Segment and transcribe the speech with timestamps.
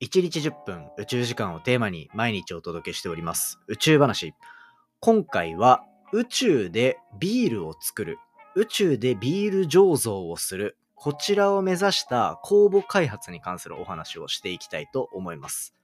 [0.00, 3.58] 1日10分宇宙時間をテーマに毎日お届けしております。
[3.66, 4.32] 宇宙話。
[4.98, 5.84] 今回は
[6.14, 8.18] 宇宙でビールを作る。
[8.56, 10.78] 宇宙でビール醸造をする。
[10.94, 15.74] こちらを目指した公募開発に関するお話をしていきたいと思います。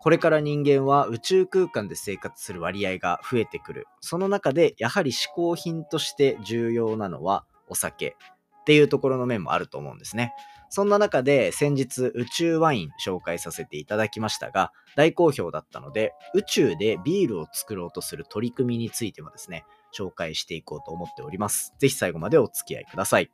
[0.00, 3.86] これから人間は宇宙空間で生活する割合が増えてくる。
[4.00, 8.16] その中でやはり嗜好品として重要なのはお酒。
[8.64, 10.32] っていうところの面もあると思うんですね
[10.74, 19.64] そんな中で先日宇宙ワイン紹介させていただきましたが、大好評だったので、宇宙でビールを作ろうとする取り組みについてもですね、
[19.96, 21.72] 紹介していこうと思っております。
[21.78, 23.30] ぜひ最後までお付き合いください。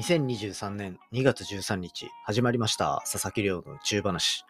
[0.00, 4.44] 2023年2月13日、始まりました佐々木亮の宇宙話。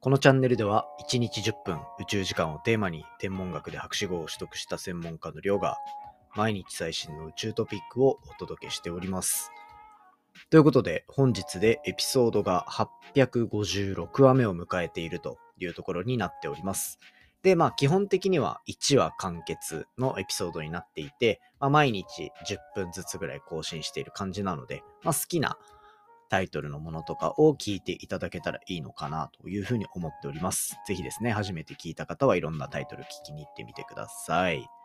[0.00, 5.78] このチャンネルでは1日10分宇宙時間をテーマに天文学で博士号を取得した専門家の亮が
[6.34, 9.50] 毎日最新の宇宙トピックをお届けしております。
[10.50, 16.98] ということで、本日でエピソードが856話目を迎えているというところになっております。
[17.42, 25.56] で、まあ基本的には1話完結のエピソードになっていて、まあ、毎日10分ずつぐらい更新している感じなので、まあ、好きな
[26.28, 30.76] タイトルのものとかを聞いていただけたらいいのかなというふうに思っております。
[30.86, 34.79] ぜひですね、初めて聞いた方はいろんなタイトル聞きに行ってみてください。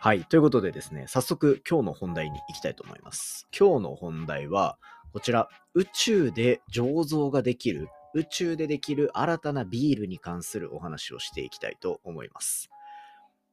[0.00, 0.24] はい。
[0.26, 3.48] ということでですね、早速今日の本題に行きたいと思います。
[3.58, 4.78] 今日の本題は、
[5.12, 12.70] こちら、宇宙で醸造ができる、宇宙でできる新たなビールに関するお話をしていきたいと思います。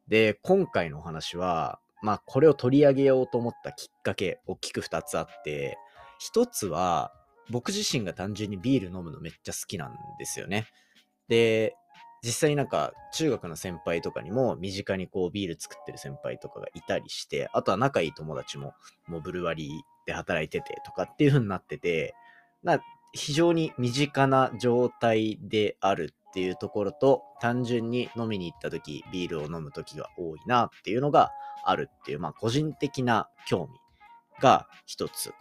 [0.07, 5.79] で、今回のお話は、まあ、これを取り上げようと思ったきっかけ、大きく2つあって、
[6.31, 7.11] 1つは、
[7.49, 10.67] 僕自身が単純にビール飲むのめっちゃ好きなんですよね。
[11.27, 11.75] で、
[12.23, 18.73] 実際なんか中学の先輩とかにも身近にこうビール作ってる先輩とかがいたりして、あとは仲いい友達も
[19.07, 22.15] もうブルワリーで働いててとかっていう風になってて、
[22.63, 22.79] な
[23.13, 31.31] 非常に身近な状態であるっていうところと、単純に飲みに行った時、ビールを飲む時が多いなっていうのが
[31.63, 35.33] あるっていう、まあ個人的な興味が一つ。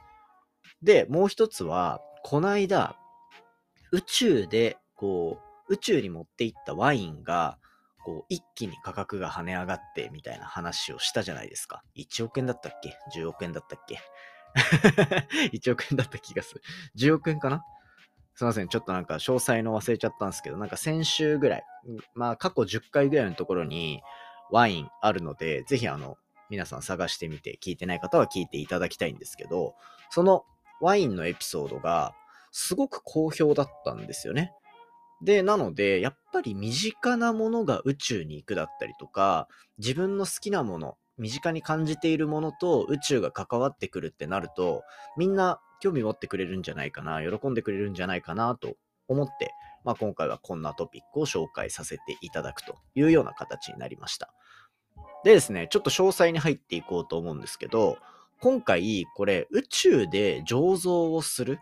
[0.82, 2.96] で、もう一つは、この間、
[3.90, 7.58] 宇宙でこう、宇宙に持っていったワインが、
[8.04, 11.82] こう、一気に価格が跳ね上がってみたいな話をしたじゃないですか。
[11.96, 14.00] 1億円だったっけ ?10 億円だったっけ
[15.56, 16.62] ?1 億円だった気がする。
[16.98, 17.62] 10億円かな？
[18.34, 18.68] すいません。
[18.68, 21.64] ちょっとなんか詳細の忘れちゃったんですけど、なんか先週ぐらい、
[22.14, 24.02] まあ過去10回ぐらいのところに
[24.50, 26.16] ワインあるので、ぜひあの、
[26.50, 29.74] 皆さん探してみて、聞いてない方は聞いていただきたいんですけど、
[30.10, 30.44] その
[30.80, 32.14] ワインのエピソードが
[32.50, 34.52] すごく好評だったんですよね。
[35.24, 39.48] で、なので、やっぱり身近なものが宇宙に行くだったりとか、
[39.78, 44.82] 自分の好きなもの、身近に感じているものと宇宙が関わってくるってなると、
[45.16, 48.76] みんな興味持ってくれるんじゃないかな、喜んでくれるんじゃないかなと
[49.08, 49.52] 思って、
[49.82, 54.34] まあ、今回はこんなトピックを紹介させていただくというような形になりました。
[55.24, 57.96] でですね、ちょっと詳細に入っていこうと思うんですけど、
[58.40, 61.60] 今回これ宇宙で醸造をする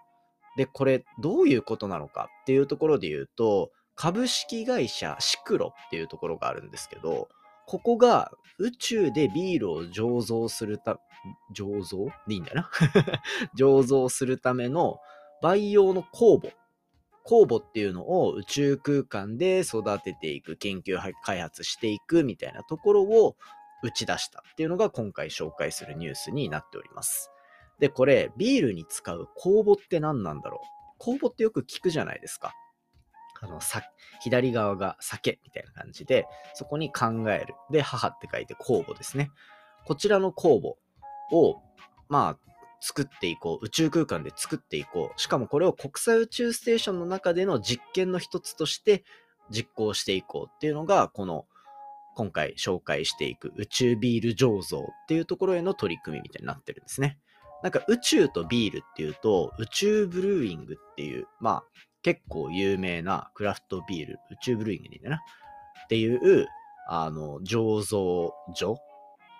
[0.57, 7.29] で、これどういうことなのかっていうところで言うと、株式会社シクロっていうところがあるんですけど、
[7.67, 10.99] ここが宇宙でビールを醸造するた、
[11.57, 12.07] 醸造？
[12.27, 12.71] でいいんだな？
[13.57, 14.99] 醸造するための
[15.41, 16.55] 培養の酵母。
[17.25, 23.37] 酵母っていうのを宇宙空間で育てていく、研究開発していくみたいなところを
[23.83, 27.32] 打ち出したっていうのが今回紹介するニュースになっております。
[27.83, 30.63] で、これ、ビールに使う酵母って何なんだろ
[31.01, 31.03] う？
[31.03, 32.55] 酵母ってよく聞くじゃないですか。
[33.41, 33.83] あの、さ、
[34.21, 37.57] 左側が酒みたいな感じで、そこに考える。
[37.73, 39.33] で、母って書いて酵母ですね。
[39.85, 41.61] こちらの酵母を、
[42.09, 43.67] まあ、作っていこう。
[43.67, 45.21] 宇宙空間で作っていこう。
[45.21, 49.03] しかもこれを国際宇宙ステーションの中での実験の一つとして
[49.51, 51.47] 実行していこうっていうのが、この
[52.15, 57.19] 今回紹介していく宇宙ビール醸造っていうところへの取り組みみたいになってるんですね。
[57.63, 61.65] なんか宇宙とビールっていうと、宇宙ブルーイングっていう、まあ
[62.03, 65.17] 結構有名なクラフトビール、宇宙ブルーイングでいいんだな。
[65.85, 66.47] っていう、
[66.89, 68.79] あの、醸造所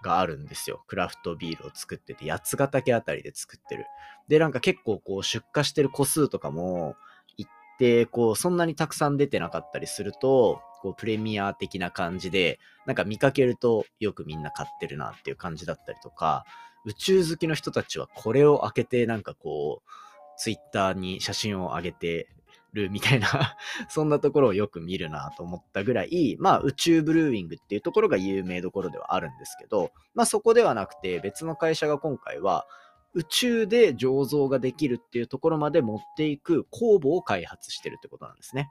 [0.03, 0.85] があるんですよ。
[0.87, 3.87] クラフトビールを作ってて、八ヶ岳あたりで作ってる。
[4.29, 6.95] で、なんか結構こう出荷してる個数とかも、
[7.37, 7.49] 一
[7.79, 16.45] 定こう、そんなにたくさん出てなかったりすると、こうプレミア的な感じで、なんか見かけるとよくみんな買ってるなっていう感じだったりとか、
[16.85, 19.91] 宇宙好きの人たちはこれを開けてなんかこう、
[20.37, 22.29] ツイッターに写真を上げて
[22.73, 23.57] るみたいな
[23.89, 32.67] そんなところをよく見るなと思ったぐらい、まあ宇宙ブルーイングっていうところが有名どころではあるんですけど、まあそこではなくて別の会社が今回は
[33.15, 38.71] 宇宙で醸造ができるっていうところまで持っていく酵母を開発してるってことなんですね。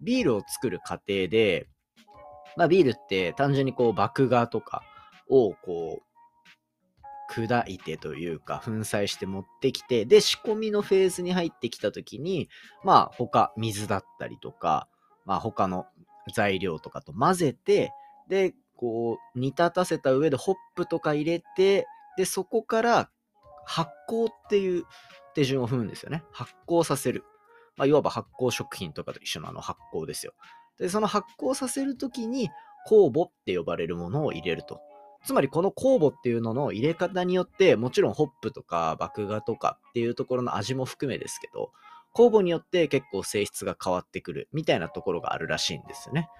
[0.00, 1.68] ビールを作る過程で、
[2.56, 4.82] まあビールって単純にこう麦芽とか
[5.28, 6.07] をこう
[7.30, 12.48] 砕いてというか粉砕して持ってきてで仕込みのフェーズに入ってきた時に
[12.84, 14.88] まあ他水だったりとか
[15.24, 15.86] まあ他の
[16.34, 17.92] 材料とかと混ぜて
[18.28, 21.86] でこう煮立たせた上でホップとか入れて
[22.16, 23.10] でそこから
[23.64, 24.84] 発酵っていう
[25.34, 27.24] 手順を踏むんですよね発酵させる
[27.78, 30.34] まあ、いわば発酵食品とかと一緒のあの発酵ですよ。
[30.78, 32.50] で、その発酵させるときに
[32.90, 34.80] 酵母って呼ばれるものを入れると。
[35.28, 41.70] つまりこの酵母っていうのの入れ方によってもちろんホップとか麦芽とかっていうところの味も含めですけど
[42.14, 46.30] 酵母によって結構性質が変わってくるみたいなところがあるらしいんですよね。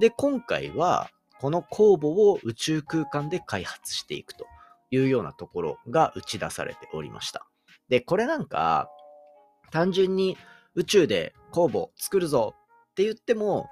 [0.00, 1.08] で今回は
[1.40, 4.44] この酵母を宇宙空間で開発していくと
[4.90, 7.46] いうようなところが打ち出されておりました。
[7.88, 8.88] でこれなんか
[9.70, 10.36] 単純に
[10.74, 12.56] 宇宙で酵母作るぞ
[12.90, 13.68] って言っても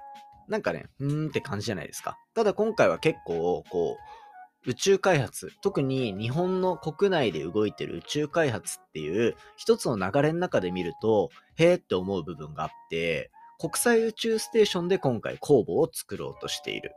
[0.47, 2.17] なんかねうーんって感じじゃないですか。
[2.33, 4.20] ただ今回は結構こう
[4.65, 16.93] 宇宙開発、特に日本の国内で動いてる宇宙開発っていう一つの流れの中で見ると、へーって思う部分があって、国際宇宙ステーションで今回酵母を作ろうとしている。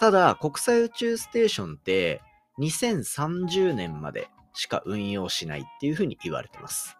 [0.00, 2.20] ただ、国際宇宙ステーションって
[2.58, 6.96] 2030年までしか運用しないっていうふうに言われてます。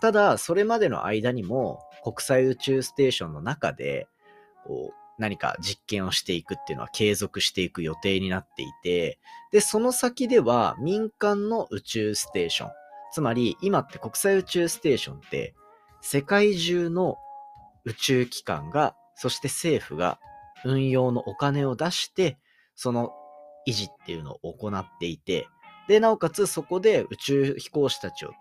[0.00, 4.08] ただ、それまでの間にも国際宇宙ステーションの中で、
[4.64, 9.20] こう、何か実験をしていくっていうのは継続していく予定になっていて、
[9.52, 12.70] で、その先では民間の宇宙ステーション、
[13.12, 15.54] つまり今って国際宇宙ステーションって
[16.00, 17.18] 世界中の
[17.84, 20.18] 宇宙機関が、そして政府が
[20.64, 22.36] 運用のお金を出して、
[22.74, 23.12] その
[23.68, 25.46] 維持っていうのを行っていて、
[25.86, 28.32] で、なおかつそこで宇宙飛行士たちを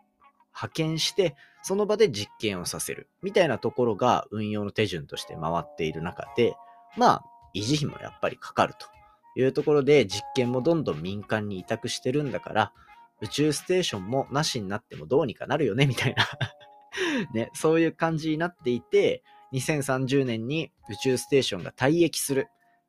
[0.55, 6.55] 派遣して、その場で実験をさせるみたいなところが運用の手順として回っている中で、
[6.97, 8.87] まあ、維持費もやっぱりかかると
[9.39, 12.73] いうところで、実験もどんどん民間に委託してるんだから、
[13.21, 16.25] 宇宙ステーションもなしになってもどうにかなるよね、みたいな
[17.33, 19.23] ね、そういう感じになっていて、
[19.53, 22.47] 2030年に宇宙ステーションが退役する。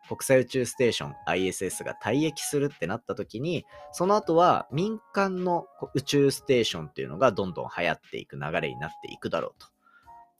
[0.08, 9.68] 国際宇宙ステーション ISS が退役するってなった時に、その後は民間の宇宙ステーションっていうのがどんどん流行っていく流れになっていくだろうと。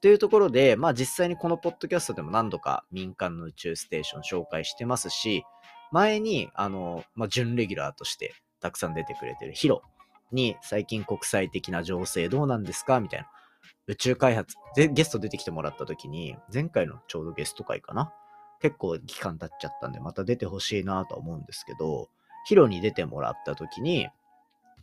[0.03, 5.45] というところで、まあ実際にこのポッドキャストでも何度か民間の宇宙ステーション紹介してますし、
[5.93, 9.83] 前に、あの、まあ準レギュラーとしてたくさん出てくれてるヒロ
[10.33, 13.29] に最近国際的な情勢どうなんですかみたいな。
[13.87, 18.13] 宇宙開発で、ゲスト出てきてもらった時に、前回のちょうどゲスト会かな？
[18.61, 22.09] 結構期間経っちゃったんで、また出てほしいなとは思うんですけど、
[22.47, 24.09] ヒロに出てもらった時に、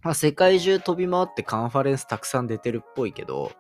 [0.01, 3.51] まあ、世界中飛び回ってカンファレンスたくさん出てるっぽいけど、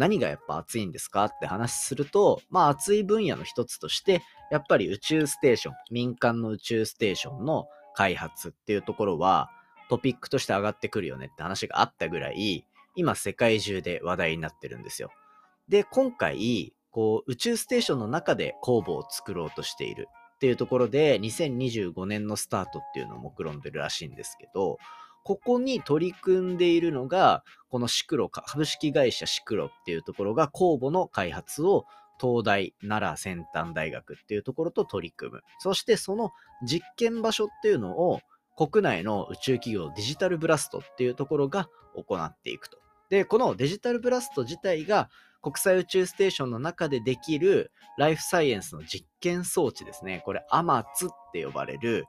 [0.00, 9.50] 何がやっぱ熱いんですかって話すると、まあ熱い分野の一つとして、やっぱり宇宙ステーション、民間の宇宙ステーションの開発っていうところは
[9.90, 12.64] トピックとして上がってくるよねって話があったぐらい、
[12.96, 15.10] 今世界中で話題になってるんですよ。
[15.68, 24.78] で、今回、こう宇宙ステーションの中で工房を作ろうとしているっていうところで、2025年のスタートっていうのを目論んでるらしいんですけど、
[25.24, 31.84] ここに取り組んでいるのが、このシクロ、株式会社シクロっていうところが公募の開発を
[32.20, 35.40] 東大奈良先端大学っていうところと取り組む。
[35.58, 36.30] そしてその
[36.66, 38.20] 実験場所っていうのを
[38.56, 42.78] 国内の宇宙企業デジタルブラストっていうところが行っていくと。
[43.08, 45.08] で、このデジタルブラスト自体が
[45.42, 50.22] 国際宇宙ステーションの中でできるライフサイエンスの実験装置ですね。
[50.24, 52.04] これ、アマツって呼ばれる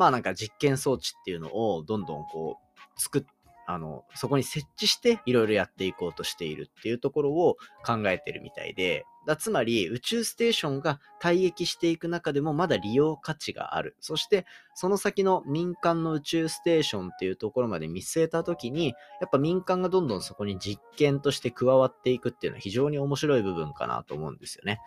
[0.00, 3.24] まあなんか実験装置っていうのをどんどんこう作っ
[3.66, 13.94] あの、そこに設置していろいろやっていこうとしているっていうところを考えてるみたいで、だつまり宇宙ステーションが退役していく中でもまだ利用価値がある。
[14.00, 24.80] そしてその先の民間の宇宙ステーションっていうところまで見据えた時に、やっぱ民間がどんどんそこに実験として加わっていくっていうのは非常に面白い部分かなと思うんですよね。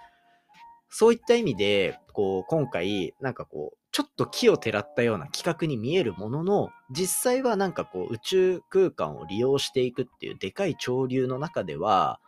[0.89, 12.19] そういった意味で、こう、今回、なんかこう、ちょっと木をてらったような企画に見えるものの、実際はなんかこう宇宙空間を利用していくっていうでかい潮流の中では、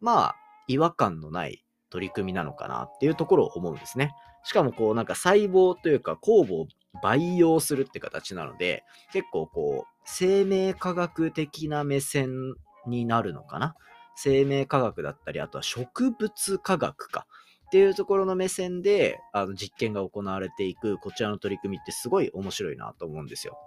[0.00, 4.12] まあ、違和感のない取り組みなのかなっていうところを思うんですね。
[4.44, 6.66] しかもこうなんか細胞というか酵母を
[7.02, 8.82] 培養するって形なので、
[9.12, 12.54] 結構こう生命科学的な目線
[12.86, 13.74] になるのかな。
[14.16, 17.26] 生命科学だったり、あとは植物科学か。
[17.74, 23.58] っていうところの目線であの実験が行われていくこちらの取り組みってすごい面白いなと思うんですよ。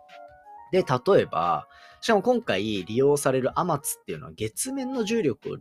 [0.72, 1.68] で、例えば、
[2.00, 5.58] しかも今回利用されるアマツっていうのは月面の重力を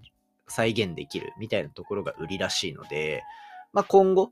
[0.46, 3.24] 再現できるみたいなところが売りらしいので、
[3.72, 4.30] まあ、今後、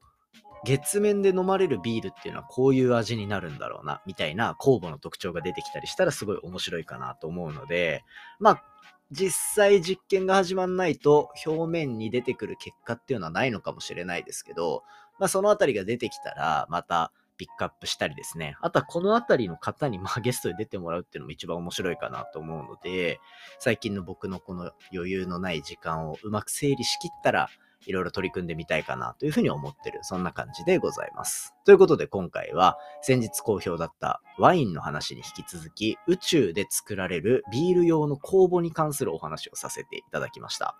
[0.64, 8.04] 月面で飲まれるビールっていうのはこういう味になるんだろうな、みたいな酵母の特徴が出てきたりしたらすごい面白いかなと思うので、
[8.38, 8.64] まあ、
[9.11, 14.82] 実際実験が始まんないと表面に出てくる結果っていうのはないのかもしれないですけど、
[15.18, 18.56] まあそのあたりが出てきたら、またピックアップしたりですね。
[18.61, 23.20] あとはこのあたりの方にまあゲストで出てもらうっていうのも一番面白いかなと思うので、
[23.58, 27.49] 最近の僕のこの余裕のない時間をうまく整理しきったら、
[27.86, 31.54] いろいろ取り組んでみたいかなというふうに思ってる、そんな感じでございます。
[31.64, 40.76] ということで今回は先日好評だったワインの話に引き続き宇宙で作られるビール用の酵母に関するお話をさせていただきました。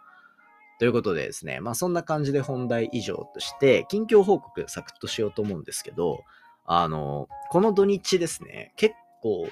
[0.79, 6.25] ということでですね、まあそんな感じで本題以上として近況報告サクッとしようと思うんですけど、
[6.67, 9.49] あの、この土日ですね、結構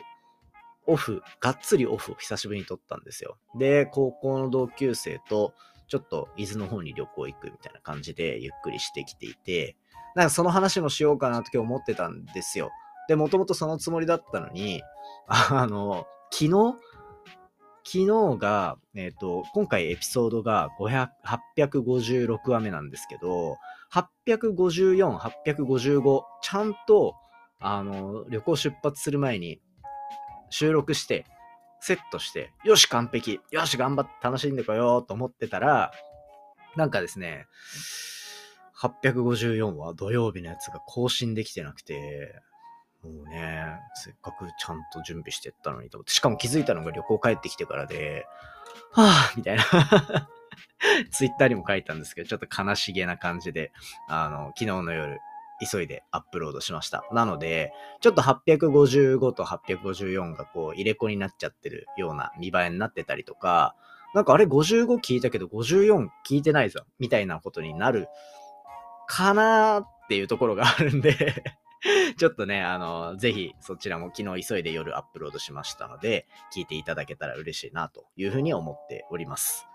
[0.87, 3.37] オフ、がっつりオフを久しぶりに撮ったんですよ。
[3.56, 5.54] で、高校の同級生と
[5.89, 9.77] ちょっと伊豆の方に旅行行くみたいな感じでゆっくりしてきていて、
[10.15, 12.71] なんかその話もしようかなと今日思ってたんですよ。
[13.09, 14.83] で、もともとそのつもりだったのに、
[15.27, 16.77] あの、昨日、
[17.85, 21.09] 昨日が、えっ、ー、と、今回エピソードが500
[21.57, 23.57] 856話目なんですけど、
[23.93, 27.15] 854、855、ちゃんと、
[27.59, 29.61] あの、旅行出発する前に
[30.51, 31.27] 収録して、
[31.85, 33.41] セットして、よし、完璧。
[33.51, 35.93] よし、頑張って楽しんでこようと思ってたら、
[36.77, 37.47] なんかですね、
[38.81, 42.41] 854は土曜日のやつが更新できてなくて、
[43.03, 48.27] もうね、せっかくちゃんと準備してったのにと思って、しかも気づいたのが旅行帰ってきてからで、
[48.93, 49.65] はぁ、みたいな
[51.11, 53.73] ツイッターにも書いたんですけど、ちょっと悲しげな感じで、
[54.07, 55.19] あの、昨日の夜、
[55.71, 57.04] 急いでアップロードしました。
[57.12, 63.75] なので、ちょっと855と854がこう入れ子になっちゃってるような見栄えになってたりとか、
[64.14, 68.09] なんかあれ55聞いたけど54聞いてないぞ、みたいなことになる
[69.07, 71.45] かなっていうところが あるんで
[72.16, 79.66] ちょっとね、あの、ぜひそちらも昨日急いで夜アップロードしましたので、聞いていただけたら嬉しいなというふうに思っております。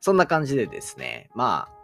[0.00, 1.75] そんな感じでですね、まあ、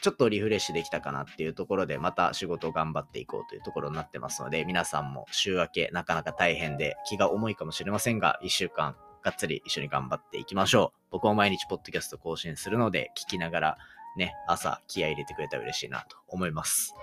[0.00, 10.98] ちょっとリフレッシュできたかなっていうところで、また仕事を頑張っていこうというところになってますので、皆さんも週明けなかなか大変で気が重いかもしれませんが、1週間がっつり一緒に頑張っていきましょう。
[11.12, 13.78] 僕も毎日ポッドキャスト更新するので、聞きながら
[14.16, 16.94] ね、朝気合入れてくれたら嬉しいなと思います。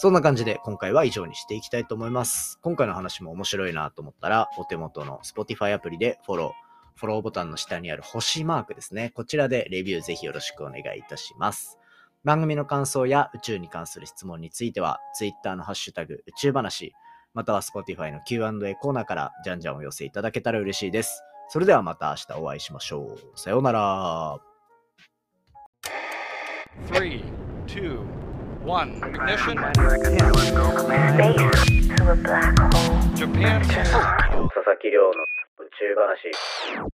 [0.00, 2.58] そんな感じで今回は以上にしていきたいと思います。
[2.62, 9.10] 今回の話も面白いなと思ったら、お手元の Spotify アプリでフォロー、フォローボタンの下にある星マークですね。
[9.14, 11.78] こちらでレビューぜひよろしくお願いいたします。
[12.24, 16.92] 番組の感想や宇宙に関する質問については、Twitter のハッシュタグ宇宙話、
[17.34, 21.22] または Spotify の Q&A コーナーからじゃんじゃんお寄せいただけたら嬉しいです。
[21.50, 23.38] それではまた明日お会いしましょう。
[23.38, 24.38] さようなら。
[26.88, 27.22] 3,
[27.66, 28.00] 2,
[28.64, 29.54] 1, ignition.
[33.14, 33.62] Japan.
[33.64, 36.88] 佐々木亮の宇宙話。